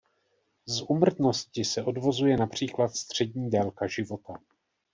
[0.65, 4.39] Z úmrtnosti se odvozuje například střední délka života.